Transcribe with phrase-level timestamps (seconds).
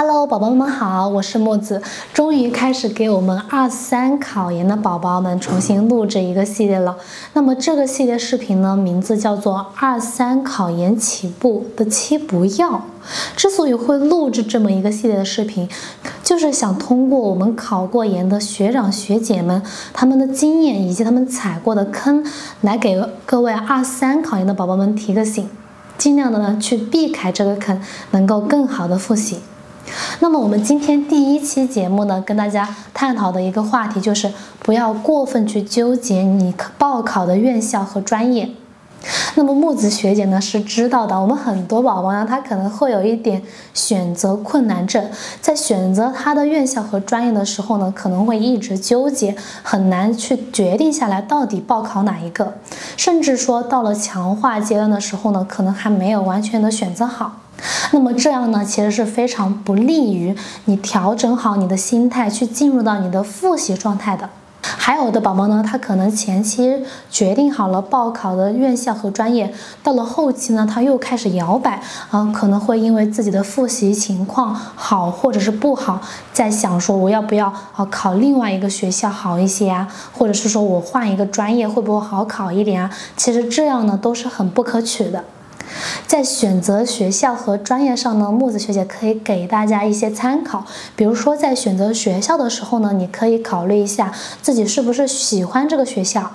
[0.00, 1.82] Hello，宝宝们好，我是墨子，
[2.14, 6.96] 终于开始给我们二三考研的宝宝们重新录制一个系列了。
[7.32, 12.74] 那么这个系列视频呢，名字叫做《二三考研起步的七不要》。
[13.34, 15.68] 之所以会录制这么一个系列的视频，
[16.22, 19.60] 就是想通过我们考过研的学长学姐们
[19.92, 22.24] 他们的经验以及他们踩过的坑，
[22.60, 25.50] 来给各位二三考研的宝宝们提个醒，
[25.98, 29.40] 尽量的呢去避开这个坑，能够更好的复习。
[30.20, 38.50] 那么我们今天第一期节目呢，跟大家探讨的一个话题就是，不要过分去纠结你报考的院校和专业。
[39.36, 43.40] 那么木子学姐呢是知道的，我们很多宝宝呢，他可能会有一点
[43.72, 45.08] 选择困难症，
[45.40, 52.54] 在选择他的院校和专业的时候呢，可能会一直纠结，很难去决定下来到底报考哪一个，
[52.96, 57.36] 甚至说到了强化阶段的时候呢，可能还没有完全的选择好。
[57.92, 60.34] 那么这样呢，其实是非常不利于
[60.66, 64.28] 你调整好你的心态，去进入到你的复习状态的。
[64.60, 76.00] 还有的宝宝呢，他可能前期决定好了报考的院校和专业，到了后期呢，他又开始摇摆啊，可能会因为自己的复习情况好或者是不好，
[76.32, 82.90] 在想说我要不要啊考另外一个学校好一些啊，或者是说我换一个专业会不会好考一点啊？
[83.16, 85.24] 其实这样呢都是很不可取的。
[86.06, 90.64] 在选择学校和专业上呢，木子学姐可以给大家一些参考。
[90.96, 96.30] 比如说，在选择学校的时候呢，你可以考虑一下自己是不是喜欢这个学校，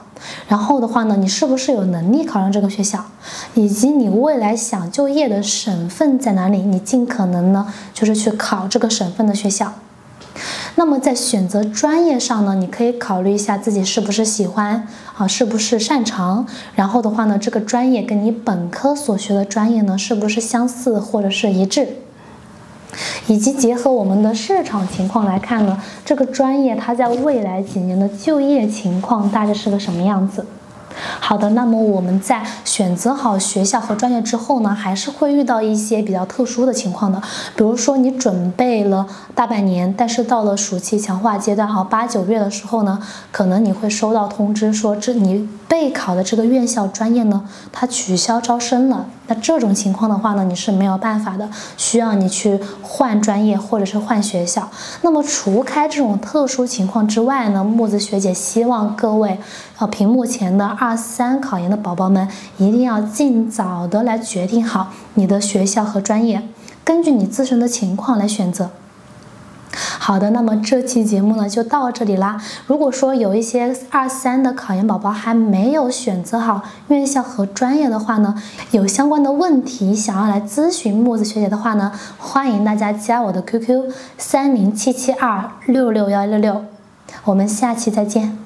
[0.48, 3.06] 然后的话呢，你是不是有能力考上这个学校，
[3.54, 9.74] 以及你未来想就业的省份在哪里，你尽可能呢，就是去考这个省份的学校。
[10.76, 16.46] 那么在选择专业上呢，你可以考虑一下自己是不是喜欢啊，是不是擅长。
[16.76, 21.88] 然后的话呢，这个专业跟你本科所学的专业呢，是不是相似或者是一致？
[23.28, 30.46] 以及结合我们的市场情况来看呢，这个专业它在未来几年的就业情况大致是个什么样子？
[31.26, 37.22] 好的，那么我们在选择好学校和专业之后呢，还是会遇到一些比较特殊的情况的。
[37.56, 43.00] 比如说你准备了大半年，但是到了暑期强化阶段啊，八九月的时候呢，
[43.32, 49.08] 可能你会收到通知说，这你备考的这个院校专业呢，它取消招生了。
[49.28, 54.70] 那这种情况的话呢，你是没有办法的，需要你去换专业或者是换学校。
[55.02, 59.40] 那么除开这种特殊情况之外呢，木子学姐希望各位，
[59.78, 66.42] 呃，屏幕前的二四三考研的宝宝们，一定要尽早的来决定好你的学校和专业，
[66.84, 68.72] 根据你自身的情况来选择。
[70.00, 72.42] 好的，那么这期节目呢就到这里啦。
[72.68, 78.36] 如果说有一些二三的考研宝宝还没有选择好院校和专业的话呢，
[78.72, 86.66] 有相关的问题想要来咨询木子学姐的话呢，欢迎大家加我的 QQ 三零七七二六六幺六六，
[87.26, 88.43] 我们下期再见。